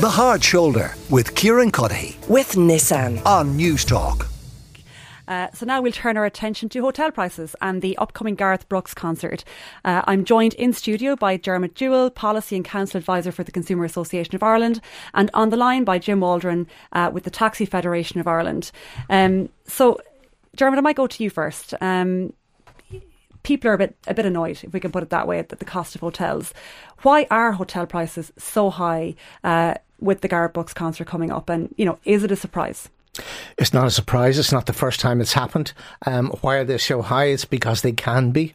The 0.00 0.08
Hard 0.08 0.42
Shoulder 0.42 0.94
with 1.10 1.34
Kieran 1.34 1.70
Cuddihy 1.70 2.26
with 2.26 2.52
Nissan. 2.52 3.22
on 3.26 3.54
News 3.54 3.84
Talk. 3.84 4.28
Uh, 5.28 5.48
so 5.52 5.66
now 5.66 5.82
we'll 5.82 5.92
turn 5.92 6.16
our 6.16 6.24
attention 6.24 6.70
to 6.70 6.80
hotel 6.80 7.10
prices 7.10 7.54
and 7.60 7.82
the 7.82 7.98
upcoming 7.98 8.34
Garth 8.34 8.66
Brooks 8.70 8.94
concert. 8.94 9.44
Uh, 9.84 10.00
I'm 10.06 10.24
joined 10.24 10.54
in 10.54 10.72
studio 10.72 11.16
by 11.16 11.36
Dermott 11.36 11.74
Jewell, 11.74 12.08
Policy 12.08 12.56
and 12.56 12.64
Council 12.64 12.96
Advisor 12.96 13.30
for 13.30 13.44
the 13.44 13.52
Consumer 13.52 13.84
Association 13.84 14.34
of 14.34 14.42
Ireland, 14.42 14.80
and 15.12 15.30
on 15.34 15.50
the 15.50 15.58
line 15.58 15.84
by 15.84 15.98
Jim 15.98 16.20
Waldron 16.20 16.66
uh, 16.92 17.10
with 17.12 17.24
the 17.24 17.30
Taxi 17.30 17.66
Federation 17.66 18.20
of 18.20 18.26
Ireland. 18.26 18.72
Um, 19.10 19.50
so, 19.66 20.00
Dermott, 20.56 20.78
I 20.78 20.80
might 20.80 20.96
go 20.96 21.08
to 21.08 21.22
you 21.22 21.28
first. 21.28 21.74
Um, 21.82 22.32
people 23.42 23.70
are 23.70 23.74
a 23.74 23.78
bit 23.78 23.96
a 24.06 24.14
bit 24.14 24.26
annoyed, 24.26 24.60
if 24.62 24.72
we 24.72 24.80
can 24.80 24.92
put 24.92 25.02
it 25.02 25.10
that 25.10 25.26
way, 25.26 25.38
at 25.38 25.48
the 25.48 25.64
cost 25.64 25.94
of 25.94 26.00
hotels. 26.00 26.52
Why 27.02 27.26
are 27.30 27.52
hotel 27.52 27.86
prices 27.86 28.32
so 28.38 28.70
high 28.70 29.14
uh, 29.44 29.74
with 29.98 30.20
the 30.20 30.28
Garth 30.28 30.52
Brooks 30.52 30.74
concert 30.74 31.06
coming 31.06 31.30
up? 31.30 31.48
And 31.48 31.74
you 31.76 31.84
know, 31.84 31.98
is 32.04 32.24
it 32.24 32.32
a 32.32 32.36
surprise? 32.36 32.88
It's 33.58 33.74
not 33.74 33.86
a 33.86 33.90
surprise. 33.90 34.38
It's 34.38 34.52
not 34.52 34.66
the 34.66 34.72
first 34.72 35.00
time 35.00 35.20
it's 35.20 35.32
happened. 35.32 35.72
Um, 36.06 36.28
why 36.40 36.56
are 36.56 36.64
they 36.64 36.78
so 36.78 37.02
high? 37.02 37.26
It's 37.26 37.44
because 37.44 37.82
they 37.82 37.92
can 37.92 38.30
be. 38.30 38.54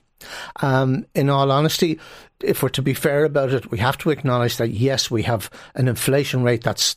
Um, 0.62 1.06
in 1.14 1.30
all 1.30 1.52
honesty, 1.52 2.00
if 2.42 2.64
we're 2.64 2.70
to 2.70 2.82
be 2.82 2.94
fair 2.94 3.26
about 3.26 3.52
it, 3.52 3.70
we 3.70 3.80
have 3.80 3.98
to 4.00 4.10
acknowledge 4.10 4.58
that 4.58 4.70
yes, 4.70 5.12
we 5.12 5.24
have 5.24 5.50
an 5.76 5.88
inflation 5.88 6.44
rate 6.44 6.64
that's 6.64 6.96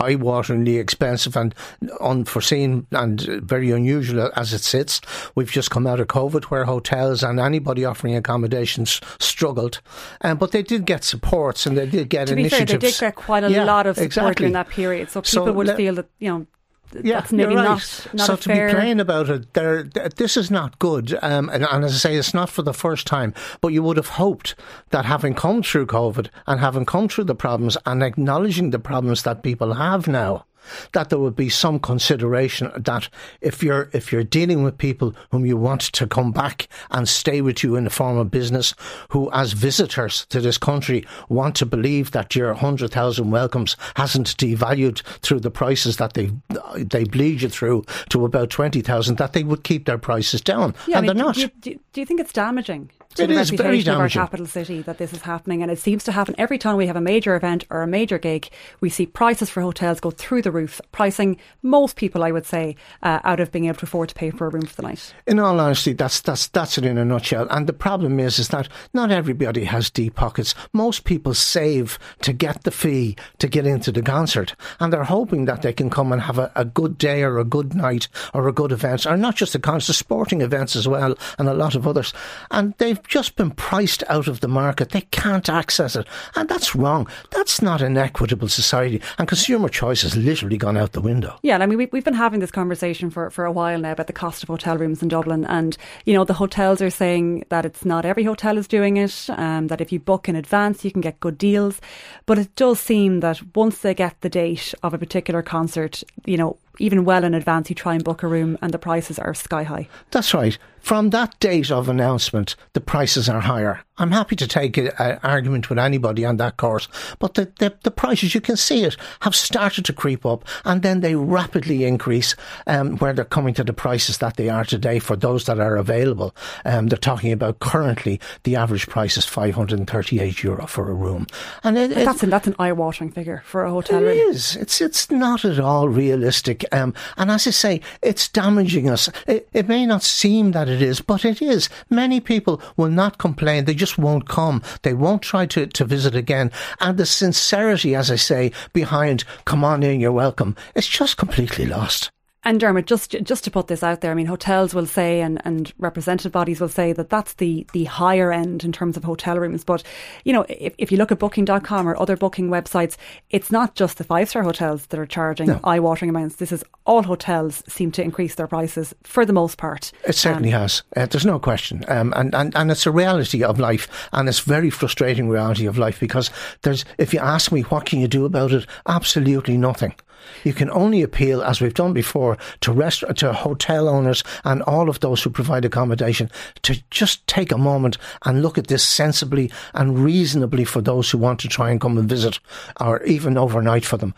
eye-wateringly 0.00 0.78
expensive 0.80 1.36
and 1.36 1.54
unforeseen 2.00 2.86
and 2.92 3.20
very 3.20 3.70
unusual 3.70 4.30
as 4.36 4.52
it 4.52 4.60
sits. 4.62 5.00
We've 5.34 5.50
just 5.50 5.70
come 5.70 5.86
out 5.86 6.00
of 6.00 6.08
COVID 6.08 6.44
where 6.44 6.64
hotels 6.64 7.22
and 7.22 7.38
anybody 7.40 7.84
offering 7.84 8.14
accommodations 8.16 9.00
struggled, 9.18 9.80
um, 10.22 10.38
but 10.38 10.52
they 10.52 10.62
did 10.62 10.86
get 10.86 11.04
supports 11.04 11.66
and 11.66 11.76
they 11.76 11.86
did 11.86 12.08
get 12.08 12.28
To 12.28 12.34
be 12.34 12.48
fair, 12.48 12.60
initiatives. 12.60 12.82
they 12.82 12.90
did 12.90 13.00
get 13.00 13.14
quite 13.14 13.44
a 13.44 13.50
Yeah, 13.50 13.64
lot 13.64 13.86
of 13.86 13.96
support 13.96 14.06
exactly. 14.06 14.34
during 14.44 14.52
that 14.54 14.68
period, 14.68 15.10
so 15.10 15.22
So 15.22 15.40
people 15.42 15.54
would 15.54 15.66
le- 15.68 15.76
feel 15.76 15.94
that 15.94 16.06
you 16.18 16.28
know 16.30 16.46
Yeah, 16.92 17.20
that's 17.20 17.32
maybe 17.32 17.54
right. 17.54 17.64
not 17.64 18.06
not 18.14 18.26
so 18.26 18.36
to 18.36 18.42
fair. 18.42 18.68
be 18.68 18.74
plain 18.74 19.00
about 19.00 19.28
it, 19.28 19.52
there, 19.54 19.84
this 19.84 20.36
is 20.36 20.50
not 20.50 20.78
good. 20.78 21.16
Um, 21.22 21.48
and, 21.50 21.64
and 21.64 21.84
as 21.84 21.94
I 21.94 21.96
say, 21.96 22.16
it's 22.16 22.34
not 22.34 22.50
for 22.50 22.62
the 22.62 22.74
first 22.74 23.06
time. 23.06 23.34
But 23.60 23.68
you 23.68 23.82
would 23.82 23.96
have 23.96 24.08
hoped 24.08 24.54
that 24.90 25.04
having 25.04 25.34
come 25.34 25.62
through 25.62 25.86
COVID 25.86 26.28
and 26.46 26.60
having 26.60 26.84
come 26.84 27.08
through 27.08 27.24
the 27.24 27.34
problems 27.34 27.76
and 27.86 28.02
acknowledging 28.02 28.70
the 28.70 28.78
problems 28.78 29.22
that 29.22 29.42
people 29.42 29.74
have 29.74 30.08
now. 30.08 30.46
That 30.92 31.10
there 31.10 31.18
would 31.18 31.36
be 31.36 31.48
some 31.48 31.78
consideration 31.78 32.70
that 32.76 33.08
if 33.40 33.62
you're 33.62 33.90
if 33.92 34.12
you're 34.12 34.24
dealing 34.24 34.62
with 34.62 34.78
people 34.78 35.14
whom 35.30 35.46
you 35.46 35.56
want 35.56 35.80
to 35.80 36.06
come 36.06 36.32
back 36.32 36.68
and 36.90 37.08
stay 37.08 37.40
with 37.40 37.62
you 37.62 37.76
in 37.76 37.84
the 37.84 37.90
form 37.90 38.18
of 38.18 38.30
business, 38.30 38.74
who 39.08 39.30
as 39.32 39.52
visitors 39.52 40.26
to 40.30 40.40
this 40.40 40.58
country 40.58 41.04
want 41.28 41.54
to 41.56 41.66
believe 41.66 42.10
that 42.12 42.34
your 42.36 42.54
hundred 42.54 42.92
thousand 42.92 43.30
welcomes 43.30 43.76
hasn't 43.96 44.36
devalued 44.36 45.02
through 45.22 45.40
the 45.40 45.50
prices 45.50 45.96
that 45.96 46.14
they 46.14 46.30
they 46.76 47.04
bleed 47.04 47.42
you 47.42 47.48
through 47.48 47.84
to 48.10 48.24
about 48.24 48.50
twenty 48.50 48.80
thousand, 48.80 49.18
that 49.18 49.32
they 49.32 49.44
would 49.44 49.64
keep 49.64 49.86
their 49.86 49.98
prices 49.98 50.40
down, 50.40 50.74
Yeah, 50.86 50.96
I 50.96 50.98
and 50.98 51.06
mean, 51.08 51.16
they're 51.16 51.26
not. 51.26 51.34
Do, 51.60 51.78
do 51.92 52.00
you 52.00 52.06
think 52.06 52.20
it's 52.20 52.32
damaging 52.32 52.90
to 53.14 53.24
It 53.24 53.26
the 53.28 53.40
is 53.40 53.50
very 53.50 53.78
reputation 53.78 53.94
of 53.94 54.00
our 54.00 54.08
capital 54.08 54.46
city 54.46 54.82
that 54.82 54.98
this 54.98 55.12
is 55.12 55.22
happening? 55.22 55.62
And 55.62 55.70
it 55.70 55.78
seems 55.78 56.04
to 56.04 56.12
happen 56.12 56.34
every 56.38 56.58
time 56.58 56.76
we 56.76 56.86
have 56.86 56.96
a 56.96 57.00
major 57.00 57.34
event 57.34 57.64
or 57.70 57.82
a 57.82 57.86
major 57.86 58.18
gig. 58.18 58.48
We 58.80 58.88
see 58.88 59.06
prices 59.06 59.50
for 59.50 59.60
hotels 59.60 60.00
go 60.00 60.10
through 60.10 60.42
the 60.42 60.50
roof, 60.50 60.80
pricing 60.92 61.36
most 61.62 61.96
people, 61.96 62.22
I 62.22 62.30
would 62.30 62.46
say, 62.46 62.76
uh, 63.02 63.20
out 63.24 63.40
of 63.40 63.50
being 63.50 63.66
able 63.66 63.78
to 63.78 63.84
afford 63.84 64.10
to 64.10 64.14
pay 64.14 64.30
for 64.30 64.46
a 64.46 64.50
room 64.50 64.66
for 64.66 64.76
the 64.76 64.82
night. 64.82 65.14
In 65.26 65.38
all 65.38 65.58
honesty, 65.60 65.92
that's 65.92 66.20
that's 66.20 66.48
that's 66.48 66.78
it 66.78 66.84
in 66.84 66.98
a 66.98 67.04
nutshell. 67.04 67.46
And 67.50 67.66
the 67.66 67.72
problem 67.72 68.20
is, 68.20 68.38
is 68.38 68.48
that 68.48 68.68
not 68.94 69.10
everybody 69.10 69.64
has 69.64 69.90
deep 69.90 70.14
pockets. 70.14 70.54
Most 70.72 71.04
people 71.04 71.34
save 71.34 71.98
to 72.22 72.32
get 72.32 72.62
the 72.62 72.70
fee 72.70 73.16
to 73.38 73.48
get 73.48 73.66
into 73.66 73.90
the 73.92 74.02
concert, 74.02 74.54
and 74.78 74.92
they're 74.92 75.04
hoping 75.04 75.46
that 75.46 75.62
they 75.62 75.72
can 75.72 75.90
come 75.90 76.12
and 76.12 76.22
have 76.22 76.38
a, 76.38 76.52
a 76.54 76.64
good 76.64 76.96
day 76.98 77.22
or 77.22 77.38
a 77.38 77.44
good 77.44 77.74
night 77.74 78.08
or 78.34 78.46
a 78.46 78.52
good 78.52 78.72
event, 78.72 79.06
or 79.06 79.16
not 79.16 79.36
just 79.36 79.52
the 79.52 79.58
concert, 79.58 79.94
sporting 79.94 80.40
events 80.40 80.76
as 80.76 80.86
well, 80.86 81.14
and 81.38 81.48
a 81.48 81.54
lot 81.54 81.74
of 81.74 81.86
others. 81.86 82.12
And 82.50 82.74
they've 82.78 82.99
just 83.06 83.36
been 83.36 83.50
priced 83.50 84.02
out 84.08 84.28
of 84.28 84.40
the 84.40 84.48
market. 84.48 84.90
They 84.90 85.02
can't 85.10 85.48
access 85.48 85.96
it, 85.96 86.06
and 86.36 86.48
that's 86.48 86.74
wrong. 86.74 87.08
That's 87.30 87.62
not 87.62 87.82
an 87.82 87.96
equitable 87.96 88.48
society. 88.48 89.00
And 89.18 89.28
consumer 89.28 89.68
choice 89.68 90.02
has 90.02 90.16
literally 90.16 90.56
gone 90.56 90.76
out 90.76 90.92
the 90.92 91.00
window. 91.00 91.38
Yeah, 91.42 91.58
I 91.58 91.66
mean, 91.66 91.78
we, 91.78 91.86
we've 91.86 92.04
been 92.04 92.14
having 92.14 92.40
this 92.40 92.50
conversation 92.50 93.10
for, 93.10 93.30
for 93.30 93.44
a 93.44 93.52
while 93.52 93.78
now 93.78 93.92
about 93.92 94.06
the 94.06 94.12
cost 94.12 94.42
of 94.42 94.48
hotel 94.48 94.78
rooms 94.78 95.02
in 95.02 95.08
Dublin. 95.08 95.44
And, 95.44 95.76
you 96.04 96.14
know, 96.14 96.24
the 96.24 96.34
hotels 96.34 96.80
are 96.82 96.90
saying 96.90 97.44
that 97.48 97.64
it's 97.64 97.84
not 97.84 98.04
every 98.04 98.24
hotel 98.24 98.58
is 98.58 98.68
doing 98.68 98.96
it, 98.96 99.26
um, 99.30 99.68
that 99.68 99.80
if 99.80 99.92
you 99.92 100.00
book 100.00 100.28
in 100.28 100.36
advance, 100.36 100.84
you 100.84 100.90
can 100.90 101.00
get 101.00 101.20
good 101.20 101.38
deals. 101.38 101.80
But 102.26 102.38
it 102.38 102.54
does 102.56 102.80
seem 102.80 103.20
that 103.20 103.56
once 103.56 103.78
they 103.78 103.94
get 103.94 104.20
the 104.20 104.28
date 104.28 104.74
of 104.82 104.94
a 104.94 104.98
particular 104.98 105.42
concert, 105.42 106.02
you 106.24 106.36
know, 106.36 106.58
even 106.78 107.04
well 107.04 107.24
in 107.24 107.34
advance, 107.34 107.68
you 107.68 107.74
try 107.74 107.94
and 107.94 108.02
book 108.02 108.22
a 108.22 108.26
room 108.26 108.56
and 108.62 108.72
the 108.72 108.78
prices 108.78 109.18
are 109.18 109.34
sky 109.34 109.62
high. 109.62 109.88
That's 110.10 110.32
right. 110.32 110.56
From 110.80 111.10
that 111.10 111.38
date 111.40 111.70
of 111.70 111.88
announcement, 111.88 112.56
the 112.72 112.80
prices 112.80 113.28
are 113.28 113.40
higher. 113.40 113.80
I'm 113.98 114.12
happy 114.12 114.34
to 114.36 114.46
take 114.48 114.78
an 114.78 114.90
argument 115.22 115.68
with 115.68 115.78
anybody 115.78 116.24
on 116.24 116.38
that 116.38 116.56
course, 116.56 116.88
but 117.18 117.34
the, 117.34 117.52
the, 117.58 117.76
the 117.82 117.90
prices, 117.90 118.34
you 118.34 118.40
can 118.40 118.56
see 118.56 118.82
it, 118.84 118.96
have 119.20 119.36
started 119.36 119.84
to 119.84 119.92
creep 119.92 120.24
up 120.24 120.42
and 120.64 120.80
then 120.80 121.00
they 121.00 121.14
rapidly 121.14 121.84
increase 121.84 122.34
um, 122.66 122.96
where 122.96 123.12
they're 123.12 123.26
coming 123.26 123.52
to 123.54 123.62
the 123.64 123.74
prices 123.74 124.16
that 124.18 124.36
they 124.36 124.48
are 124.48 124.64
today 124.64 125.00
for 125.00 125.16
those 125.16 125.44
that 125.44 125.60
are 125.60 125.76
available. 125.76 126.34
Um, 126.64 126.86
they're 126.86 126.96
talking 126.96 127.30
about 127.30 127.58
currently 127.58 128.18
the 128.44 128.56
average 128.56 128.86
price 128.88 129.18
is 129.18 129.26
538 129.26 130.42
euro 130.42 130.66
for 130.66 130.90
a 130.90 130.94
room. 130.94 131.26
And 131.62 131.76
it, 131.76 131.92
it- 131.92 132.04
That's, 132.06 132.22
an, 132.22 132.30
that's 132.30 132.46
an 132.46 132.56
eye 132.58 132.72
watering 132.72 133.10
figure 133.10 133.42
for 133.44 133.64
a 133.64 133.70
hotel 133.70 134.02
it 134.02 134.06
room. 134.06 134.30
is. 134.30 134.56
It's 134.56 134.80
it's 134.80 135.10
not 135.10 135.44
at 135.44 135.60
all 135.60 135.90
realistic. 135.90 136.64
Um, 136.72 136.94
and 137.18 137.30
as 137.30 137.46
I 137.46 137.50
say, 137.50 137.80
it's 138.00 138.28
damaging 138.28 138.88
us. 138.88 139.10
It, 139.26 139.46
it 139.52 139.68
may 139.68 139.84
not 139.84 140.02
seem 140.02 140.52
that 140.52 140.69
it 140.70 140.82
is, 140.82 141.00
but 141.00 141.24
it 141.24 141.42
is. 141.42 141.68
Many 141.88 142.20
people 142.20 142.62
will 142.76 142.90
not 142.90 143.18
complain. 143.18 143.64
They 143.64 143.74
just 143.74 143.98
won't 143.98 144.28
come. 144.28 144.62
They 144.82 144.94
won't 144.94 145.22
try 145.22 145.46
to, 145.46 145.66
to 145.66 145.84
visit 145.84 146.14
again. 146.14 146.50
And 146.80 146.96
the 146.96 147.06
sincerity, 147.06 147.94
as 147.94 148.10
I 148.10 148.16
say, 148.16 148.52
behind 148.72 149.24
"Come 149.44 149.64
on 149.64 149.82
in, 149.82 150.00
you're 150.00 150.12
welcome," 150.12 150.56
it's 150.74 150.88
just 150.88 151.16
completely 151.16 151.66
lost. 151.66 152.10
And 152.42 152.58
Dermott, 152.58 152.86
just 152.86 153.10
just 153.22 153.44
to 153.44 153.50
put 153.50 153.66
this 153.66 153.82
out 153.82 154.00
there, 154.00 154.10
I 154.10 154.14
mean, 154.14 154.26
hotels 154.26 154.72
will 154.72 154.86
say, 154.86 155.20
and, 155.20 155.42
and 155.44 155.72
representative 155.78 156.32
bodies 156.32 156.60
will 156.60 156.68
say 156.68 156.92
that 156.94 157.10
that's 157.10 157.34
the 157.34 157.66
the 157.72 157.84
higher 157.84 158.32
end 158.32 158.64
in 158.64 158.72
terms 158.72 158.96
of 158.96 159.04
hotel 159.04 159.38
rooms. 159.38 159.62
But 159.62 159.82
you 160.24 160.32
know, 160.32 160.46
if, 160.48 160.74
if 160.78 160.90
you 160.90 160.96
look 160.96 161.12
at 161.12 161.18
Booking.com 161.18 161.86
or 161.86 162.00
other 162.00 162.16
booking 162.16 162.48
websites, 162.48 162.96
it's 163.28 163.50
not 163.50 163.74
just 163.74 163.98
the 163.98 164.04
five 164.04 164.30
star 164.30 164.42
hotels 164.42 164.86
that 164.86 164.98
are 164.98 165.06
charging 165.06 165.50
eye 165.64 165.80
watering 165.80 166.08
amounts. 166.08 166.36
This 166.36 166.52
is 166.52 166.64
all 166.86 167.02
hotels 167.02 167.62
seem 167.68 167.92
to 167.92 168.02
increase 168.02 168.34
their 168.34 168.46
prices 168.46 168.94
for 169.02 169.26
the 169.26 169.32
most 169.32 169.58
part. 169.58 169.92
It 170.06 170.14
certainly 170.14 170.50
has. 170.50 170.82
Uh, 170.96 171.06
there's 171.06 171.26
no 171.26 171.38
question. 171.38 171.84
Um, 171.88 172.12
and, 172.16 172.34
and, 172.34 172.56
and 172.56 172.70
it's 172.70 172.86
a 172.86 172.90
reality 172.90 173.44
of 173.44 173.60
life. 173.60 174.08
And 174.12 174.28
it's 174.28 174.40
very 174.40 174.70
frustrating 174.70 175.28
reality 175.28 175.66
of 175.66 175.78
life 175.78 176.00
because 176.00 176.30
there's, 176.62 176.84
if 176.98 177.12
you 177.14 177.20
ask 177.20 177.52
me, 177.52 177.62
what 177.62 177.86
can 177.86 178.00
you 178.00 178.08
do 178.08 178.24
about 178.24 178.52
it? 178.52 178.66
Absolutely 178.88 179.56
nothing. 179.56 179.94
You 180.44 180.52
can 180.52 180.70
only 180.70 181.02
appeal, 181.02 181.42
as 181.42 181.60
we've 181.60 181.74
done 181.74 181.92
before, 181.92 182.38
to 182.60 182.72
rest, 182.72 183.04
to 183.16 183.32
hotel 183.32 183.88
owners 183.88 184.22
and 184.44 184.62
all 184.62 184.88
of 184.88 185.00
those 185.00 185.22
who 185.22 185.30
provide 185.30 185.64
accommodation 185.64 186.30
to 186.62 186.82
just 186.90 187.26
take 187.26 187.52
a 187.52 187.58
moment 187.58 187.98
and 188.24 188.42
look 188.42 188.58
at 188.58 188.68
this 188.68 188.86
sensibly 188.86 189.50
and 189.74 189.98
reasonably 189.98 190.64
for 190.64 190.80
those 190.80 191.10
who 191.10 191.18
want 191.18 191.40
to 191.40 191.48
try 191.48 191.70
and 191.70 191.80
come 191.80 191.98
and 191.98 192.08
visit 192.08 192.38
or 192.80 193.02
even 193.04 193.36
overnight 193.36 193.84
for 193.84 193.96
them. 193.96 194.14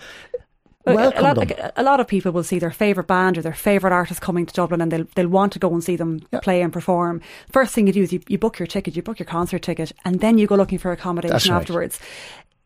Welcome 0.85 1.19
a, 1.21 1.23
lot, 1.23 1.49
them. 1.49 1.71
a 1.77 1.83
lot 1.83 2.01
of 2.01 2.09
people 2.09 2.33
will 2.33 2.43
see 2.43 2.59
their 2.59 2.73
favourite 2.73 3.07
band 3.07 3.39
or 3.39 3.43
their 3.43 3.55
favourite 3.55 3.95
artist 3.95 4.21
coming 4.21 4.47
to 4.47 4.55
Dublin 4.55 4.81
and 4.81 4.91
they'll, 4.91 5.07
they'll 5.15 5.29
want 5.29 5.53
to 5.53 5.61
go 5.61 5.73
and 5.73 5.83
see 5.83 5.95
them 5.95 6.21
play 6.43 6.61
and 6.61 6.73
perform. 6.73 7.21
First 7.51 7.73
thing 7.73 7.87
you 7.87 7.93
do 7.93 8.03
is 8.03 8.13
you, 8.13 8.21
you 8.27 8.37
book 8.37 8.59
your 8.59 8.67
ticket, 8.67 8.97
you 8.97 9.03
book 9.03 9.21
your 9.21 9.27
concert 9.27 9.63
ticket, 9.63 9.93
and 10.05 10.21
then 10.21 10.39
you 10.39 10.49
go 10.49 10.57
looking 10.57 10.79
for 10.79 10.91
accommodation 10.91 11.53
right. 11.53 11.61
afterwards. 11.61 12.01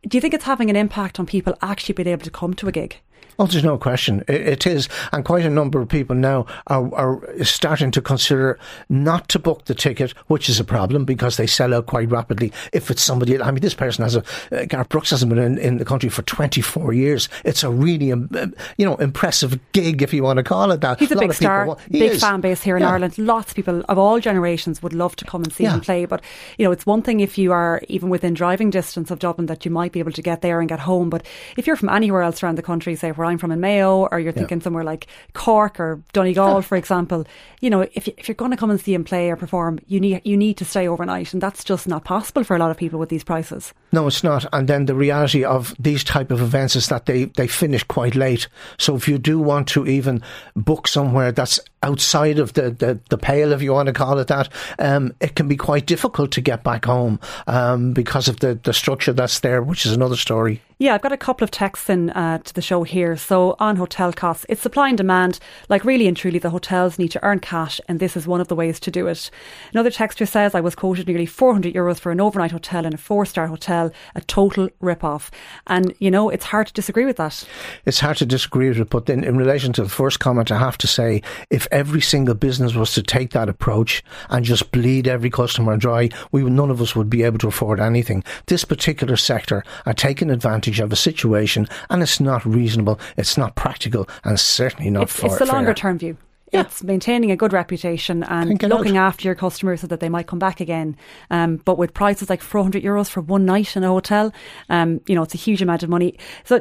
Do 0.07 0.17
you 0.17 0.21
think 0.21 0.35
it's 0.35 0.45
having 0.45 0.71
an 0.71 0.77
impact 0.77 1.19
on 1.19 1.27
people 1.27 1.57
actually 1.63 1.95
being 1.95 2.09
able 2.09 2.25
to 2.25 2.31
come 2.31 2.55
to 2.55 2.69
a 2.69 2.73
gig? 2.73 2.99
Oh, 3.39 3.45
there's 3.45 3.63
no 3.65 3.77
question. 3.77 4.25
It, 4.29 4.41
it 4.41 4.67
is. 4.67 4.89
And 5.13 5.23
quite 5.23 5.45
a 5.45 5.51
number 5.51 5.79
of 5.79 5.91
people 5.91 6.17
now 6.17 6.47
are, 6.69 6.95
are 6.95 7.45
starting 7.45 7.91
to 7.91 8.01
consider 8.01 8.59
not 8.89 9.29
to 9.29 9.39
book 9.39 9.67
the 9.67 9.75
ticket, 9.75 10.13
which 10.29 10.49
is 10.49 10.59
a 10.59 10.65
problem 10.65 11.05
because 11.05 11.37
they 11.37 11.47
sell 11.47 11.75
out 11.75 11.85
quite 11.85 12.09
rapidly. 12.11 12.51
If 12.73 12.91
it's 12.91 13.03
somebody, 13.03 13.39
I 13.39 13.51
mean, 13.51 13.61
this 13.61 13.75
person 13.75 14.05
has 14.05 14.17
a, 14.17 14.25
uh, 14.53 14.65
Garth 14.65 14.89
Brooks 14.89 15.11
hasn't 15.11 15.29
been 15.29 15.39
in, 15.39 15.59
in 15.59 15.77
the 15.77 15.85
country 15.85 16.09
for 16.09 16.23
24 16.23 16.95
years. 16.95 17.29
It's 17.45 17.63
a 17.63 17.69
really, 17.69 18.11
um, 18.11 18.31
uh, 18.35 18.47
you 18.79 18.87
know, 18.87 18.97
impressive 18.97 19.59
gig, 19.73 20.01
if 20.01 20.15
you 20.15 20.23
want 20.23 20.39
to 20.39 20.43
call 20.43 20.71
it 20.71 20.81
that. 20.81 20.99
He's 20.99 21.11
a, 21.13 21.17
lot 21.17 21.21
big 21.21 21.35
star, 21.35 21.67
want- 21.67 21.93
big 21.93 22.13
is. 22.13 22.23
fan 22.23 22.41
base 22.41 22.63
here 22.63 22.79
in 22.79 22.83
Yeah. 22.85 22.93
Ireland. 22.93 23.19
Lots 23.19 23.51
of 23.51 23.57
people 23.57 23.85
of 23.87 23.99
all 23.99 24.19
generations 24.19 24.83
would 24.83 24.95
love 24.95 25.15
to 25.17 25.27
come 25.27 25.43
and 25.43 25.53
see 25.53 25.65
Yeah. 25.65 25.75
him 25.75 25.83
play. 25.83 26.07
But 26.07 26.23
you 26.57 26.65
know, 26.65 26.73
it's 26.73 26.87
one 26.87 27.03
thing 27.03 27.21
if 27.21 27.37
you 27.37 27.53
are 27.53 27.83
even 27.89 28.09
within 28.09 28.33
driving 28.33 28.71
distance 28.71 29.11
of 29.11 29.19
Dublin 29.19 29.45
that 29.49 29.67
you 29.67 29.71
might 29.71 29.93
be 29.97 30.01
able 30.01 30.13
to 30.13 30.23
get 30.23 30.43
there 30.43 30.61
and 30.61 30.69
get 30.69 30.79
home. 30.79 31.09
But 31.09 31.25
if 31.57 31.67
you're 31.67 31.77
from 31.77 31.89
anywhere 31.89 32.23
else 32.23 32.43
around 32.43 32.57
the 32.57 32.63
country, 32.63 32.95
say 32.97 33.13
where 33.13 33.27
I'm 33.27 33.39
from 33.39 33.51
in 33.51 33.61
Mayo, 33.61 34.07
or 34.11 34.21
you're 34.21 34.33
thinking 34.33 34.59
yeah. 34.59 34.65
somewhere 34.65 34.85
like 34.85 35.07
Cork 35.33 35.81
or 35.81 36.03
Donegal, 36.13 36.63
for 36.63 36.77
example, 36.77 37.25
you 37.61 37.71
know, 37.71 37.81
if, 37.95 38.07
you, 38.07 38.13
if 38.19 38.29
you're 38.29 38.35
going 38.35 38.51
to 38.51 38.57
come 38.57 38.71
and 38.71 38.81
see 38.81 38.93
him 38.93 39.05
play 39.05 39.31
or 39.31 39.37
perform, 39.37 39.79
you 39.87 39.99
need 40.01 40.21
you 40.25 40.37
need 40.37 40.59
to 40.59 40.65
stay 40.65 40.87
overnight, 40.87 41.33
and 41.33 41.43
that's 41.43 41.65
just 41.65 41.89
not 41.89 42.05
possible 42.05 42.45
for 42.45 42.55
a 42.55 42.59
lot 42.59 42.71
of 42.71 42.77
people 42.77 42.99
with 42.99 43.09
these 43.09 43.25
prices. 43.25 43.73
No, 43.93 44.07
it's 44.07 44.23
not. 44.23 44.45
And 44.53 44.69
then 44.69 44.87
the 44.87 44.95
reality 44.95 45.45
of 45.45 45.75
these 45.79 46.05
type 46.05 46.31
of 46.31 46.43
events 46.43 46.77
is 46.77 46.89
that 46.89 47.07
they 47.07 47.25
they 47.25 47.47
finish 47.47 47.83
quite 47.85 48.15
late. 48.15 48.49
So 48.79 48.97
if 48.97 49.09
you 49.09 49.19
do 49.19 49.39
want 49.39 49.69
to 49.69 49.87
even 49.87 50.23
book 50.55 50.89
somewhere 50.89 51.33
that's 51.33 51.59
outside 51.83 52.39
of 52.39 52.53
the, 52.55 52.71
the, 52.71 52.99
the 53.11 53.19
pale, 53.19 53.53
if 53.53 53.63
you 53.63 53.73
want 53.73 53.87
to 53.87 53.93
call 53.93 54.19
it 54.19 54.27
that, 54.27 54.49
um, 54.79 55.15
it 55.21 55.37
can 55.37 55.47
be 55.47 55.57
quite 55.57 55.87
difficult 55.87 56.33
to 56.33 56.41
get 56.41 56.65
back 56.65 56.85
home 56.85 57.21
um, 57.47 57.93
because 57.93 58.27
of 58.29 58.41
the, 58.41 58.59
the 58.65 58.73
structure 58.73 59.13
that's 59.13 59.41
there, 59.41 59.63
which 59.77 59.85
is 59.85 59.93
another 59.93 60.17
story. 60.17 60.63
Yeah, 60.79 60.95
I've 60.95 61.01
got 61.01 61.13
a 61.13 61.17
couple 61.17 61.43
of 61.43 61.51
texts 61.51 61.89
in 61.89 62.11
uh, 62.11 62.37
to 62.37 62.53
the 62.53 62.61
show 62.61 62.83
here. 62.83 63.17
So 63.17 63.57
on 63.59 63.77
hotel 63.77 64.13
costs, 64.13 64.45
it's 64.51 64.61
supply 64.61 64.89
and 64.89 64.99
demand. 64.99 65.39
Like 65.71 65.87
really 65.87 66.07
and 66.07 66.15
truly, 66.15 66.39
the 66.39 66.51
hotels 66.51 66.99
need 66.99 67.13
to 67.13 67.25
earn 67.25 67.41
cash, 67.41 67.81
and 67.89 67.99
this 67.99 68.15
is 68.15 68.27
one 68.27 68.43
of 68.43 68.49
the 68.49 68.55
ways 68.55 68.79
to 68.81 68.91
do 68.91 69.07
it. 69.07 69.31
Another 69.73 69.91
texter 69.91 70.29
says 70.29 70.55
I 70.55 70.61
was 70.61 70.75
quoted 70.75 71.09
nearly 71.09 71.25
400 71.25 71.73
euros 71.73 71.99
for 71.99 72.13
an 72.13 72.21
overnight 72.21 72.51
hotel 72.51 72.85
in 72.85 72.93
a 72.93 72.99
four-star 72.99 73.47
hotel, 73.47 73.91
a 74.15 74.21
total 74.21 74.69
rip-off. 74.81 75.31
And 75.67 75.95
you 75.99 76.11
know, 76.11 76.29
it's 76.29 76.45
hard 76.45 76.67
to 76.67 76.75
disagree 76.75 77.07
with 77.07 77.17
that. 77.17 77.43
It's 77.87 78.01
hard 78.01 78.19
to 78.19 78.27
disagree 78.27 78.69
with 78.69 78.79
it, 78.79 78.91
but 78.91 79.07
then 79.07 79.25
in 79.25 79.39
relation 79.39 79.73
to 79.75 79.83
the 79.83 79.89
first 79.89 80.21
comment, 80.21 80.53
I 80.53 80.59
have 80.59 80.77
to 80.77 80.87
say, 80.87 81.23
if 81.49 81.67
every 81.71 82.03
single 82.03 82.35
business 82.35 82.75
was 82.75 82.93
to 82.93 83.03
take 83.03 83.31
that 83.31 83.49
approach 83.49 84.05
and 84.29 84.45
just 84.45 84.73
bleed 84.73 85.09
every 85.09 85.31
customer 85.31 85.79
dry, 85.79 86.11
we 86.33 86.43
none 86.43 86.71
of 86.71 86.83
us 86.83 86.95
would 86.95 87.09
be 87.09 87.23
able 87.23 87.39
to 87.39 87.49
afford 87.49 87.81
anything. 87.81 88.23
This 88.45 88.67
particular 88.67 89.17
sector 89.17 89.65
are 89.87 89.95
taking 89.95 90.31
advantage 90.31 90.66
advantage 90.67 90.81
of 90.81 90.93
a 90.93 90.97
situation 90.97 91.69
and 91.91 92.03
it's 92.03 92.21
not 92.21 92.45
reasonable, 92.45 92.99
it's 93.17 93.37
not 93.37 93.55
practical, 93.55 94.09
and 94.25 94.39
certainly 94.39 94.91
not 94.91 95.05
it's, 95.05 95.23
It's 95.23 95.39
the 95.39 95.47
longer 95.47 95.75
term 95.75 95.99
view. 95.99 96.17
Yeah. 96.53 96.61
It's 96.61 96.85
maintaining 96.85 97.33
a 97.33 97.37
good 97.37 97.53
reputation 97.53 98.23
and 98.23 98.63
looking 98.63 98.97
out. 98.97 99.09
after 99.09 99.27
your 99.27 99.35
customers 99.35 99.81
so 99.81 99.89
that 99.89 99.99
they 99.99 100.09
might 100.09 100.29
come 100.29 100.39
back 100.39 100.61
again. 100.61 100.97
Um, 101.29 101.57
but 101.57 101.77
with 101.77 101.93
prices 101.93 102.31
like 102.31 102.41
400 102.41 102.85
euros 102.85 103.09
for 103.09 103.21
one 103.21 103.45
night 103.45 103.77
in 103.77 103.83
a 103.83 103.89
hotel, 103.89 104.33
um, 104.69 105.01
you 105.07 105.17
know, 105.17 105.25
it's 105.25 105.35
a 105.35 105.39
huge 105.39 105.61
amount 105.61 105.83
of 105.83 105.89
money. 105.89 106.17
So 106.45 106.61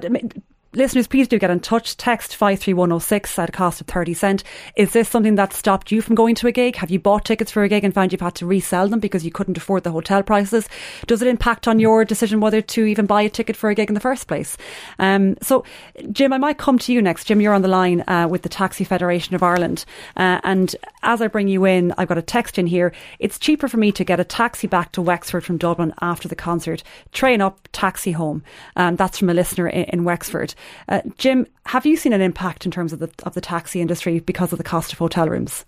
listeners, 0.75 1.07
please 1.07 1.27
do 1.27 1.39
get 1.39 1.49
in 1.49 1.59
touch. 1.59 1.97
Text 1.97 2.35
53106 2.35 3.39
at 3.39 3.49
a 3.49 3.51
cost 3.51 3.81
of 3.81 3.87
30 3.87 4.13
cent. 4.13 4.43
Is 4.75 4.93
this 4.93 5.09
something 5.09 5.35
that 5.35 5.53
stopped 5.53 5.91
you 5.91 6.01
from 6.01 6.15
going 6.15 6.35
to 6.35 6.47
a 6.47 6.51
gig? 6.51 6.75
Have 6.75 6.91
you 6.91 6.99
bought 6.99 7.25
tickets 7.25 7.51
for 7.51 7.63
a 7.63 7.69
gig 7.69 7.83
and 7.83 7.93
found 7.93 8.11
you've 8.11 8.21
had 8.21 8.35
to 8.35 8.45
resell 8.45 8.87
them 8.87 8.99
because 8.99 9.23
you 9.23 9.31
couldn't 9.31 9.57
afford 9.57 9.83
the 9.83 9.91
hotel 9.91 10.23
prices? 10.23 10.67
Does 11.07 11.21
it 11.21 11.27
impact 11.27 11.67
on 11.67 11.79
your 11.79 12.05
decision 12.05 12.39
whether 12.39 12.61
to 12.61 12.85
even 12.85 13.05
buy 13.05 13.21
a 13.21 13.29
ticket 13.29 13.55
for 13.55 13.69
a 13.69 13.75
gig 13.75 13.89
in 13.89 13.93
the 13.93 13.99
first 13.99 14.27
place? 14.27 14.57
Um, 14.99 15.37
so, 15.41 15.63
Jim, 16.11 16.33
I 16.33 16.37
might 16.37 16.57
come 16.57 16.79
to 16.79 16.93
you 16.93 17.01
next. 17.01 17.25
Jim, 17.25 17.41
you're 17.41 17.53
on 17.53 17.61
the 17.61 17.67
line 17.67 18.03
uh, 18.07 18.27
with 18.29 18.41
the 18.41 18.49
Taxi 18.49 18.83
Federation 18.83 19.35
of 19.35 19.43
Ireland. 19.43 19.85
Uh, 20.15 20.39
and 20.43 20.75
as 21.03 21.21
I 21.21 21.27
bring 21.27 21.47
you 21.47 21.65
in, 21.65 21.93
I've 21.97 22.07
got 22.07 22.17
a 22.17 22.21
text 22.21 22.57
in 22.57 22.67
here. 22.67 22.91
It's 23.19 23.39
cheaper 23.39 23.67
for 23.67 23.77
me 23.77 23.91
to 23.93 24.03
get 24.03 24.19
a 24.19 24.23
taxi 24.23 24.67
back 24.67 24.91
to 24.93 25.01
Wexford 25.01 25.43
from 25.43 25.57
Dublin 25.57 25.93
after 26.01 26.27
the 26.27 26.35
concert, 26.35 26.83
train 27.11 27.41
up, 27.41 27.67
taxi 27.71 28.11
home. 28.11 28.43
And 28.75 28.97
that's 28.97 29.17
from 29.17 29.29
a 29.29 29.33
listener 29.33 29.67
in, 29.67 29.85
in 29.85 30.03
Wexford. 30.03 30.53
Uh, 30.87 31.01
Jim, 31.17 31.47
have 31.67 31.85
you 31.85 31.95
seen 31.95 32.13
an 32.13 32.21
impact 32.21 32.65
in 32.65 32.71
terms 32.71 32.93
of 32.93 32.99
the 32.99 33.09
of 33.23 33.33
the 33.33 33.41
taxi 33.41 33.81
industry 33.81 34.19
because 34.19 34.51
of 34.51 34.57
the 34.57 34.63
cost 34.63 34.93
of 34.93 34.99
hotel 34.99 35.27
rooms? 35.29 35.65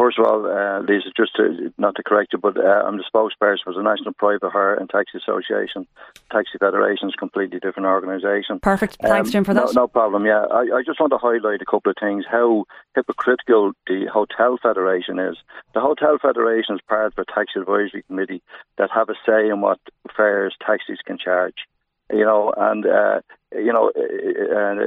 First 0.00 0.18
of 0.18 0.24
all, 0.24 0.46
uh, 0.46 0.80
Lisa, 0.80 1.10
just 1.14 1.36
to, 1.36 1.74
not 1.76 1.94
to 1.96 2.02
correct 2.02 2.32
you, 2.32 2.38
but 2.38 2.56
uh, 2.56 2.84
I'm 2.86 2.96
the 2.96 3.04
spokesperson 3.04 3.64
for 3.64 3.74
the 3.74 3.82
National 3.82 4.14
Private 4.14 4.50
Hire 4.50 4.74
and 4.74 4.88
Taxi 4.88 5.18
Association. 5.18 5.86
Taxi 6.32 6.56
Federation 6.58 7.08
is 7.08 7.14
a 7.14 7.18
completely 7.18 7.58
different 7.60 7.86
organisation. 7.86 8.60
Perfect. 8.60 8.96
Thanks, 9.02 9.28
um, 9.28 9.32
Jim, 9.32 9.44
for 9.44 9.52
that. 9.52 9.74
No, 9.74 9.82
no 9.82 9.88
problem. 9.88 10.24
Yeah, 10.24 10.46
I, 10.50 10.78
I, 10.78 10.82
just 10.86 11.00
want 11.00 11.12
to 11.12 11.18
highlight 11.18 11.60
a 11.60 11.66
couple 11.66 11.90
of 11.90 11.96
things. 12.00 12.24
How 12.30 12.64
hypocritical 12.94 13.72
the 13.88 14.06
Hotel 14.10 14.56
Federation 14.62 15.18
is. 15.18 15.36
The 15.74 15.80
Hotel 15.80 16.16
Federation 16.16 16.76
is 16.76 16.80
part 16.88 17.12
of 17.12 17.18
a 17.18 17.24
taxi 17.26 17.60
advisory 17.60 18.02
committee 18.06 18.42
that 18.78 18.88
have 18.94 19.10
a 19.10 19.14
say 19.26 19.48
in 19.48 19.60
what 19.60 19.80
fares 20.16 20.56
taxis 20.64 21.00
can 21.04 21.18
charge 21.18 21.66
you 22.12 22.24
know, 22.24 22.52
and 22.56 22.86
uh, 22.86 23.20
you 23.52 23.72
know, 23.72 23.90
uh, 23.96 24.84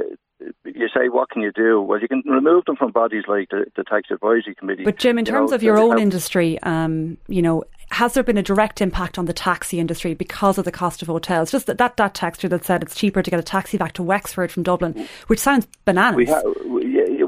you 0.64 0.88
say, 0.94 1.08
what 1.08 1.30
can 1.30 1.42
you 1.42 1.52
do? 1.52 1.80
Well, 1.80 2.00
you 2.00 2.08
can 2.08 2.22
remove 2.26 2.64
them 2.64 2.76
from 2.76 2.90
bodies 2.90 3.24
like 3.28 3.48
the, 3.50 3.66
the 3.76 3.84
Tax 3.84 4.10
Advisory 4.10 4.54
Committee. 4.54 4.84
But 4.84 4.98
Jim, 4.98 5.18
in 5.18 5.24
terms 5.24 5.50
know, 5.50 5.54
of 5.54 5.62
your 5.62 5.78
own 5.78 5.98
industry, 5.98 6.60
um, 6.62 7.16
you 7.28 7.40
know, 7.40 7.64
has 7.90 8.14
there 8.14 8.22
been 8.22 8.38
a 8.38 8.42
direct 8.42 8.80
impact 8.80 9.18
on 9.18 9.26
the 9.26 9.32
taxi 9.32 9.78
industry 9.78 10.14
because 10.14 10.58
of 10.58 10.64
the 10.64 10.72
cost 10.72 11.02
of 11.02 11.08
hotels? 11.08 11.50
Just 11.50 11.66
that 11.66 11.78
that, 11.78 11.96
that 11.96 12.14
texture 12.14 12.48
that 12.48 12.64
said 12.64 12.82
it's 12.82 12.94
cheaper 12.94 13.22
to 13.22 13.30
get 13.30 13.38
a 13.38 13.44
taxi 13.44 13.78
back 13.78 13.92
to 13.92 14.02
Wexford 14.02 14.50
from 14.50 14.62
Dublin, 14.62 15.06
which 15.28 15.38
sounds 15.38 15.66
bananas. 15.84 16.16
We, 16.16 16.26
ha- 16.26 16.42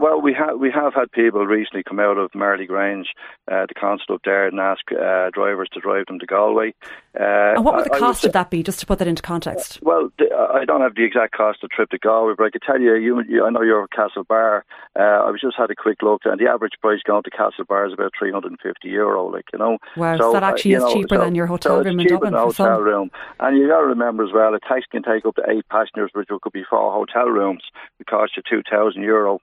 well, 0.06 0.20
we 0.20 0.32
have 0.34 0.58
we 0.60 0.70
have 0.70 0.94
had 0.94 1.10
people 1.10 1.44
recently 1.46 1.82
come 1.82 1.98
out 1.98 2.16
of 2.16 2.32
Marley 2.34 2.66
Grange, 2.66 3.08
uh, 3.50 3.66
the 3.66 3.74
council 3.74 4.14
up 4.14 4.20
there, 4.24 4.46
and 4.46 4.60
ask 4.60 4.82
uh, 4.92 5.30
drivers 5.32 5.68
to 5.72 5.80
drive 5.80 6.06
them 6.06 6.20
to 6.20 6.26
Galway. 6.26 6.74
Uh, 7.18 7.56
and 7.56 7.64
what 7.64 7.74
would 7.74 7.86
the 7.86 7.90
cost 7.90 8.22
would 8.22 8.28
of 8.28 8.32
that 8.34 8.50
be, 8.50 8.62
just 8.62 8.78
to 8.80 8.86
put 8.86 9.00
that 9.00 9.08
into 9.08 9.22
context? 9.22 9.80
well, 9.82 10.10
the, 10.18 10.26
I 10.32 10.64
don't 10.64 10.80
have 10.80 10.94
the 10.94 11.02
exact 11.02 11.34
cost 11.34 11.64
of 11.64 11.70
trip 11.70 11.90
to 11.90 11.98
Galway, 11.98 12.34
but 12.38 12.44
I 12.44 12.50
can 12.50 12.60
tell 12.60 12.80
you, 12.80 12.94
you, 12.94 13.22
you 13.28 13.44
I 13.44 13.50
know 13.50 13.62
you're 13.62 13.88
Castlebar. 13.88 14.62
Uh, 14.94 15.02
I 15.02 15.30
was 15.30 15.40
just 15.40 15.56
had 15.56 15.70
a 15.70 15.74
quick 15.74 16.02
look, 16.02 16.22
and 16.24 16.38
the 16.38 16.48
average 16.48 16.74
price 16.80 17.00
going 17.04 17.24
to 17.24 17.30
Castlebar 17.30 17.88
is 17.88 17.92
about 17.92 18.12
350 18.16 18.88
euro. 18.88 19.26
Like 19.32 19.46
you 19.52 19.58
know, 19.58 19.78
wow, 19.96 20.16
so, 20.16 20.24
so 20.24 20.32
that 20.34 20.44
uh, 20.44 20.46
actually 20.46 20.74
is 20.74 20.82
know, 20.82 20.92
cheaper 20.92 21.16
so, 21.16 21.24
than 21.24 21.34
your 21.34 21.46
hotel 21.46 21.78
so 21.78 21.82
room 21.82 21.98
in 21.98 22.06
Dublin. 22.06 22.32
Than 22.32 22.42
hotel 22.42 22.80
room, 22.80 23.10
and 23.40 23.58
you 23.58 23.66
got 23.68 23.80
to 23.80 23.86
remember 23.86 24.24
as 24.24 24.32
well, 24.32 24.54
a 24.54 24.60
taxi 24.60 24.86
can 24.92 25.02
take 25.02 25.26
up 25.26 25.34
to 25.34 25.42
eight 25.48 25.68
passengers, 25.68 26.10
which 26.14 26.28
could 26.28 26.52
be 26.52 26.64
four 26.68 26.92
hotel 26.92 27.26
rooms. 27.26 27.62
It 27.98 28.06
costs 28.06 28.36
you 28.36 28.42
two 28.48 28.62
thousand 28.70 29.02
euro. 29.02 29.40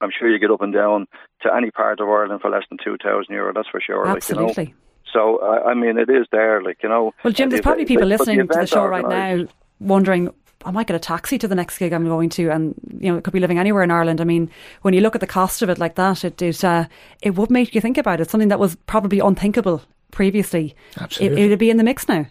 I'm 0.00 0.10
sure 0.16 0.30
you 0.30 0.38
get 0.38 0.50
up 0.50 0.62
and 0.62 0.72
down 0.72 1.06
to 1.42 1.54
any 1.54 1.70
part 1.70 2.00
of 2.00 2.08
Ireland 2.08 2.40
for 2.40 2.50
less 2.50 2.64
than 2.68 2.78
two 2.82 2.96
thousand 3.02 3.34
euro. 3.34 3.52
That's 3.52 3.68
for 3.68 3.80
sure. 3.80 4.06
Absolutely. 4.06 4.46
Like, 4.46 4.58
you 4.58 4.64
know? 4.64 4.72
So 5.12 5.40
I, 5.42 5.70
I 5.70 5.74
mean, 5.74 5.98
it 5.98 6.10
is 6.10 6.26
there, 6.30 6.62
like 6.62 6.82
you 6.82 6.88
know. 6.88 7.14
Well, 7.24 7.32
Jim, 7.32 7.48
there's 7.48 7.62
probably 7.62 7.86
people 7.86 8.06
listening 8.06 8.38
the 8.38 8.44
to 8.44 8.60
the 8.60 8.66
show 8.66 8.86
right 8.86 9.08
now 9.08 9.46
wondering, 9.80 10.32
I 10.64 10.70
might 10.70 10.86
get 10.86 10.96
a 10.96 11.00
taxi 11.00 11.38
to 11.38 11.48
the 11.48 11.54
next 11.54 11.78
gig 11.78 11.92
I'm 11.92 12.04
going 12.04 12.28
to, 12.30 12.50
and 12.50 12.74
you 13.00 13.10
know, 13.10 13.18
it 13.18 13.24
could 13.24 13.32
be 13.32 13.40
living 13.40 13.58
anywhere 13.58 13.82
in 13.82 13.90
Ireland. 13.90 14.20
I 14.20 14.24
mean, 14.24 14.50
when 14.82 14.92
you 14.92 15.00
look 15.00 15.14
at 15.14 15.20
the 15.20 15.26
cost 15.26 15.62
of 15.62 15.70
it 15.70 15.78
like 15.78 15.94
that, 15.94 16.24
it 16.24 16.42
it, 16.42 16.64
uh, 16.64 16.86
it 17.22 17.36
would 17.36 17.50
make 17.50 17.74
you 17.74 17.80
think 17.80 17.96
about 17.96 18.20
it. 18.20 18.30
Something 18.30 18.48
that 18.48 18.60
was 18.60 18.76
probably 18.86 19.20
unthinkable 19.20 19.82
previously. 20.10 20.74
Absolutely, 21.00 21.42
it 21.42 21.48
would 21.48 21.58
be 21.58 21.70
in 21.70 21.76
the 21.76 21.84
mix 21.84 22.08
now. 22.08 22.26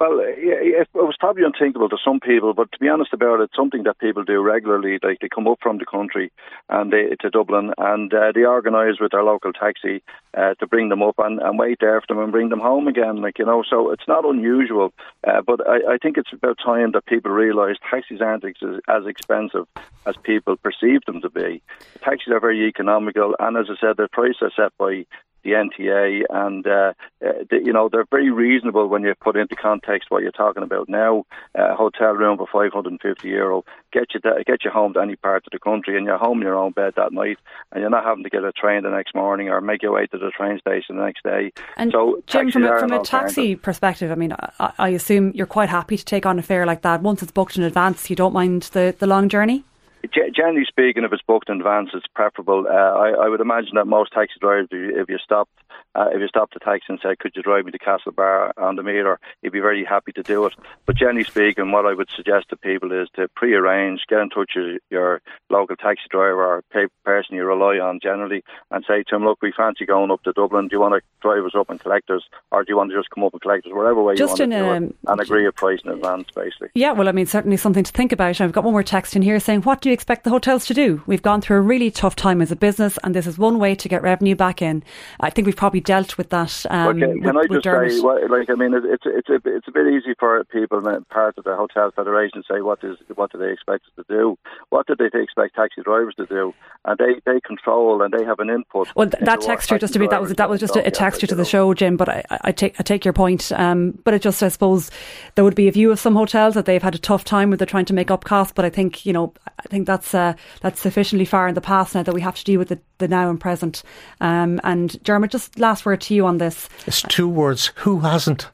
Well, 0.00 0.16
yeah, 0.16 0.80
it 0.80 0.88
was 0.94 1.16
probably 1.20 1.44
unthinkable 1.44 1.90
to 1.90 1.98
some 2.02 2.20
people, 2.20 2.54
but 2.54 2.72
to 2.72 2.78
be 2.78 2.88
honest 2.88 3.12
about 3.12 3.40
it, 3.40 3.44
it's 3.44 3.54
something 3.54 3.82
that 3.82 3.98
people 3.98 4.24
do 4.24 4.40
regularly. 4.40 4.98
Like 5.02 5.18
they 5.20 5.28
come 5.28 5.46
up 5.46 5.58
from 5.62 5.76
the 5.76 5.84
country 5.84 6.32
and 6.70 6.90
they 6.90 7.14
to 7.20 7.28
Dublin 7.28 7.74
and 7.76 8.12
uh, 8.14 8.32
they 8.34 8.44
organise 8.44 8.98
with 8.98 9.12
their 9.12 9.22
local 9.22 9.52
taxi 9.52 10.02
uh, 10.32 10.54
to 10.54 10.66
bring 10.66 10.88
them 10.88 11.02
up 11.02 11.16
and, 11.18 11.38
and 11.38 11.58
wait 11.58 11.80
there 11.82 12.00
for 12.00 12.06
them 12.14 12.22
and 12.22 12.32
bring 12.32 12.48
them 12.48 12.60
home 12.60 12.88
again. 12.88 13.16
Like 13.16 13.38
you 13.38 13.44
know, 13.44 13.62
so 13.68 13.90
it's 13.90 14.08
not 14.08 14.24
unusual, 14.24 14.94
uh, 15.28 15.42
but 15.46 15.68
I, 15.68 15.92
I 15.92 15.98
think 15.98 16.16
it's 16.16 16.32
about 16.32 16.56
time 16.64 16.92
that 16.92 17.04
people 17.04 17.30
realise 17.30 17.76
taxis 17.90 18.22
aren't 18.22 18.46
ex- 18.46 18.62
as 18.88 19.04
expensive 19.06 19.66
as 20.06 20.14
people 20.22 20.56
perceive 20.56 21.04
them 21.04 21.20
to 21.20 21.28
be. 21.28 21.60
Taxis 22.02 22.32
are 22.32 22.40
very 22.40 22.66
economical, 22.66 23.36
and 23.38 23.54
as 23.54 23.66
I 23.68 23.74
said, 23.78 23.98
the 23.98 24.08
price 24.10 24.36
are 24.40 24.52
set 24.56 24.72
by 24.78 25.04
the 25.42 25.50
NTA, 25.50 26.22
and 26.28 26.66
uh, 26.66 26.92
uh, 27.24 27.44
the, 27.50 27.60
you 27.64 27.72
know 27.72 27.88
they're 27.90 28.06
very 28.10 28.30
reasonable 28.30 28.86
when 28.88 29.02
you 29.02 29.14
put 29.20 29.36
into 29.36 29.56
context 29.56 30.10
what 30.10 30.22
you're 30.22 30.32
talking 30.32 30.62
about 30.62 30.88
now. 30.88 31.24
A 31.54 31.74
hotel 31.74 32.12
room 32.12 32.38
for 32.38 32.46
550 32.52 33.28
euro 33.28 33.64
get 33.92 34.14
you 34.14 34.20
to, 34.20 34.44
get 34.46 34.64
you 34.64 34.70
home 34.70 34.94
to 34.94 35.00
any 35.00 35.16
part 35.16 35.44
of 35.46 35.52
the 35.52 35.58
country, 35.58 35.96
and 35.96 36.06
you're 36.06 36.18
home 36.18 36.40
in 36.40 36.46
your 36.46 36.56
own 36.56 36.72
bed 36.72 36.94
that 36.96 37.12
night, 37.12 37.38
and 37.72 37.80
you're 37.80 37.90
not 37.90 38.04
having 38.04 38.24
to 38.24 38.30
get 38.30 38.44
a 38.44 38.52
train 38.52 38.82
the 38.82 38.90
next 38.90 39.14
morning 39.14 39.48
or 39.48 39.60
make 39.60 39.82
your 39.82 39.92
way 39.92 40.06
to 40.06 40.18
the 40.18 40.30
train 40.30 40.58
station 40.58 40.96
the 40.96 41.04
next 41.04 41.22
day. 41.22 41.52
And 41.76 41.92
so, 41.92 42.22
Jim, 42.26 42.50
from 42.50 42.64
a, 42.64 42.78
from 42.78 42.92
a 42.92 43.02
taxi 43.02 43.56
perspective, 43.56 44.10
I 44.10 44.14
mean, 44.14 44.34
I, 44.58 44.72
I 44.78 44.88
assume 44.90 45.32
you're 45.34 45.46
quite 45.46 45.68
happy 45.68 45.96
to 45.96 46.04
take 46.04 46.26
on 46.26 46.38
a 46.38 46.42
fare 46.42 46.66
like 46.66 46.82
that 46.82 47.02
once 47.02 47.22
it's 47.22 47.32
booked 47.32 47.56
in 47.56 47.62
advance. 47.62 48.10
You 48.10 48.16
don't 48.16 48.32
mind 48.32 48.62
the, 48.72 48.94
the 48.98 49.06
long 49.06 49.28
journey 49.28 49.64
generally 50.08 50.64
speaking, 50.66 51.04
if 51.04 51.12
it's 51.12 51.22
booked 51.22 51.48
in 51.48 51.58
advance, 51.58 51.90
it's 51.94 52.06
preferable. 52.14 52.66
Uh, 52.66 52.72
I, 52.72 53.24
I, 53.24 53.28
would 53.28 53.40
imagine 53.40 53.72
that 53.74 53.86
most 53.86 54.12
taxi 54.12 54.34
drivers, 54.40 54.68
if 54.70 55.08
you 55.08 55.18
stopped, 55.18 55.52
uh, 55.94 56.08
if 56.12 56.20
you 56.20 56.28
stopped 56.28 56.54
the 56.54 56.60
taxi 56.60 56.86
and 56.88 56.98
said, 57.02 57.18
"Could 57.18 57.32
you 57.34 57.42
drive 57.42 57.64
me 57.64 57.72
to 57.72 57.78
Castlebar 57.78 58.52
on 58.56 58.76
the 58.76 58.82
meter?" 58.82 59.18
you'd 59.42 59.52
be 59.52 59.60
very 59.60 59.84
happy 59.84 60.12
to 60.12 60.22
do 60.22 60.46
it. 60.46 60.54
But 60.86 60.96
generally 60.96 61.24
speaking, 61.24 61.70
what 61.72 61.86
I 61.86 61.94
would 61.94 62.10
suggest 62.14 62.48
to 62.50 62.56
people 62.56 62.92
is 62.92 63.08
to 63.16 63.28
pre-arrange, 63.28 64.02
get 64.08 64.20
in 64.20 64.30
touch 64.30 64.52
with 64.56 64.80
your 64.90 65.20
local 65.48 65.76
taxi 65.76 66.02
driver 66.10 66.44
or 66.44 66.64
person 67.04 67.34
you 67.34 67.44
rely 67.44 67.78
on 67.78 67.98
generally, 68.00 68.42
and 68.70 68.84
say 68.86 69.02
to 69.02 69.16
him, 69.16 69.24
"Look, 69.24 69.42
we 69.42 69.52
fancy 69.52 69.84
going 69.84 70.10
up 70.10 70.22
to 70.22 70.32
Dublin. 70.32 70.68
Do 70.68 70.76
you 70.76 70.80
want 70.80 70.94
to 70.94 71.00
drive 71.20 71.44
us 71.44 71.54
up 71.54 71.70
and 71.70 71.80
collect 71.80 72.10
us, 72.10 72.22
or 72.50 72.62
do 72.62 72.70
you 72.70 72.76
want 72.76 72.90
to 72.90 72.96
just 72.96 73.10
come 73.10 73.24
up 73.24 73.32
and 73.32 73.42
collect 73.42 73.66
us, 73.66 73.72
whatever 73.72 74.02
way 74.02 74.14
just 74.14 74.38
you 74.38 74.44
want 74.44 74.52
to 74.52 74.58
do 74.58 74.64
um, 74.64 74.84
it, 74.84 74.96
and 75.08 75.20
agree 75.20 75.46
a 75.46 75.52
price 75.52 75.80
in 75.84 75.90
advance, 75.90 76.28
basically." 76.34 76.68
Yeah, 76.74 76.92
well, 76.92 77.08
I 77.08 77.12
mean, 77.12 77.26
certainly 77.26 77.56
something 77.56 77.84
to 77.84 77.92
think 77.92 78.12
about. 78.12 78.40
I've 78.40 78.52
got 78.52 78.64
one 78.64 78.72
more 78.72 78.82
text 78.82 79.16
in 79.16 79.22
here 79.22 79.40
saying, 79.40 79.62
"What 79.62 79.80
do 79.80 79.89
you 79.90 79.94
expect 79.94 80.24
the 80.24 80.30
hotels 80.30 80.66
to 80.66 80.74
do? 80.74 81.02
We've 81.06 81.22
gone 81.22 81.40
through 81.40 81.58
a 81.58 81.60
really 81.60 81.90
tough 81.90 82.16
time 82.16 82.40
as 82.40 82.50
a 82.50 82.56
business, 82.56 82.98
and 83.04 83.14
this 83.14 83.26
is 83.26 83.38
one 83.38 83.58
way 83.58 83.74
to 83.74 83.88
get 83.88 84.02
revenue 84.02 84.34
back 84.34 84.62
in. 84.62 84.82
I 85.20 85.30
think 85.30 85.46
we've 85.46 85.56
probably 85.56 85.80
dealt 85.80 86.16
with 86.16 86.30
that. 86.30 86.64
Um, 86.70 87.02
okay, 87.02 87.20
can 87.20 87.36
with, 87.36 87.36
I 87.36 87.46
just 87.46 87.64
say, 87.64 88.00
well, 88.00 88.18
like, 88.30 88.48
I 88.50 88.54
mean, 88.54 88.74
it, 88.74 88.84
it's 88.84 89.04
it's 89.06 89.28
a 89.28 89.40
it's 89.44 89.68
a 89.68 89.72
bit 89.72 89.86
easy 89.86 90.14
for 90.18 90.42
people, 90.44 90.80
part 91.10 91.36
of 91.38 91.44
the 91.44 91.56
hotel 91.56 91.90
federation, 91.94 92.42
to 92.42 92.54
say 92.54 92.60
what 92.60 92.82
is 92.82 92.96
what 93.14 93.32
do 93.32 93.38
they 93.38 93.52
expect 93.52 93.84
us 93.86 93.92
to 93.96 94.04
do? 94.08 94.38
What 94.70 94.86
do 94.86 94.94
they 94.96 95.06
expect 95.20 95.56
taxi 95.56 95.82
drivers 95.82 96.14
to 96.16 96.26
do? 96.26 96.54
And 96.84 96.98
they, 96.98 97.20
they 97.26 97.40
control 97.40 98.00
and 98.02 98.12
they 98.12 98.24
have 98.24 98.38
an 98.38 98.48
input. 98.48 98.88
Well, 98.94 99.10
that 99.20 99.40
texture, 99.42 99.78
just 99.78 99.92
to 99.92 99.98
be 99.98 100.06
that 100.08 100.22
was 100.22 100.32
that 100.34 100.48
was 100.48 100.60
just 100.60 100.76
a, 100.76 100.86
a 100.86 100.90
texture 100.90 101.26
to 101.26 101.34
the 101.34 101.44
show, 101.44 101.74
Jim. 101.74 101.96
But 101.96 102.08
I, 102.08 102.24
I 102.42 102.52
take 102.52 102.78
I 102.80 102.82
take 102.82 103.04
your 103.04 103.12
point. 103.12 103.52
Um, 103.52 103.98
but 104.04 104.14
it 104.14 104.22
just 104.22 104.42
I 104.42 104.48
suppose 104.48 104.90
there 105.34 105.44
would 105.44 105.54
be 105.54 105.68
a 105.68 105.72
view 105.72 105.90
of 105.90 105.98
some 105.98 106.14
hotels 106.14 106.54
that 106.54 106.64
they've 106.64 106.82
had 106.82 106.94
a 106.94 106.98
tough 106.98 107.24
time 107.24 107.50
with 107.50 107.58
they're 107.58 107.66
trying 107.66 107.84
to 107.86 107.94
make 107.94 108.10
up 108.10 108.24
costs. 108.24 108.52
But 108.54 108.64
I 108.64 108.70
think 108.70 109.04
you 109.04 109.12
know 109.12 109.32
I 109.58 109.68
think 109.68 109.79
that's 109.84 110.14
uh, 110.14 110.34
that's 110.60 110.80
sufficiently 110.80 111.24
far 111.24 111.48
in 111.48 111.54
the 111.54 111.60
past 111.60 111.94
now 111.94 112.02
that 112.02 112.14
we 112.14 112.20
have 112.20 112.36
to 112.36 112.44
deal 112.44 112.58
with 112.58 112.68
the, 112.68 112.80
the 112.98 113.08
now 113.08 113.30
and 113.30 113.40
present. 113.40 113.82
Um, 114.20 114.60
and 114.64 115.02
Dermott, 115.02 115.30
just 115.30 115.58
last 115.58 115.84
word 115.86 116.00
to 116.02 116.14
you 116.14 116.26
on 116.26 116.38
this. 116.38 116.68
It's 116.86 117.02
two 117.02 117.28
words. 117.28 117.72
Who 117.76 118.00
hasn't? 118.00 118.48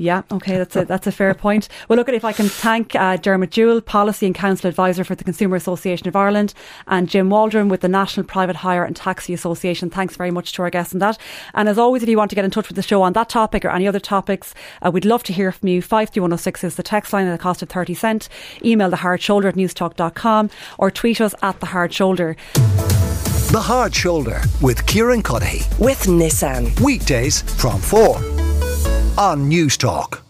Yeah, 0.00 0.22
okay, 0.32 0.56
that's 0.56 0.74
a 0.76 0.86
that's 0.86 1.06
a 1.06 1.12
fair 1.12 1.34
point. 1.34 1.68
Well, 1.86 1.98
look 1.98 2.08
at 2.08 2.14
if 2.14 2.24
I 2.24 2.32
can 2.32 2.48
thank 2.48 2.94
uh, 2.94 3.18
Dermott 3.18 3.50
Jewell, 3.50 3.82
Policy 3.82 4.24
and 4.24 4.34
Council 4.34 4.66
Advisor 4.66 5.04
for 5.04 5.14
the 5.14 5.24
Consumer 5.24 5.56
Association 5.56 6.08
of 6.08 6.16
Ireland, 6.16 6.54
and 6.86 7.06
Jim 7.06 7.28
Waldron 7.28 7.68
with 7.68 7.82
the 7.82 7.88
National 7.88 8.24
Private 8.24 8.56
Hire 8.56 8.82
and 8.82 8.96
Taxi 8.96 9.34
Association. 9.34 9.90
Thanks 9.90 10.16
very 10.16 10.30
much 10.30 10.52
to 10.54 10.62
our 10.62 10.70
guests 10.70 10.94
on 10.94 11.00
that. 11.00 11.18
And 11.52 11.68
as 11.68 11.76
always, 11.76 12.02
if 12.02 12.08
you 12.08 12.16
want 12.16 12.30
to 12.30 12.34
get 12.34 12.46
in 12.46 12.50
touch 12.50 12.68
with 12.68 12.76
the 12.76 12.82
show 12.82 13.02
on 13.02 13.12
that 13.12 13.28
topic 13.28 13.62
or 13.62 13.68
any 13.68 13.86
other 13.86 14.00
topics, 14.00 14.54
uh, 14.80 14.90
we'd 14.90 15.04
love 15.04 15.22
to 15.24 15.34
hear 15.34 15.52
from 15.52 15.68
you. 15.68 15.82
Five 15.82 16.08
three 16.08 16.22
one 16.22 16.30
zero 16.30 16.36
oh 16.36 16.38
six 16.38 16.64
is 16.64 16.76
the 16.76 16.82
text 16.82 17.12
line 17.12 17.26
at 17.26 17.32
the 17.32 17.42
cost 17.42 17.60
of 17.60 17.68
thirty 17.68 17.92
cent. 17.92 18.30
Email 18.64 18.88
the 18.88 18.96
Hard 18.96 19.20
Shoulder 19.20 19.48
at 19.48 19.54
newstalk.com 19.54 20.48
or 20.78 20.90
tweet 20.90 21.20
us 21.20 21.34
at 21.42 21.60
the 21.60 21.66
Hard 21.66 21.92
Shoulder. 21.92 22.36
The 23.52 23.60
Hard 23.60 23.94
Shoulder 23.94 24.40
with 24.62 24.86
Kieran 24.86 25.22
Cuddihy. 25.22 25.78
With 25.78 26.04
Nissan. 26.04 26.80
Weekdays 26.80 27.42
from 27.42 27.80
4 27.80 28.29
on 29.20 29.50
Newstalk. 29.50 30.29